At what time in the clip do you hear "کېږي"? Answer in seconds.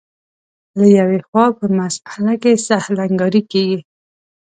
3.51-3.79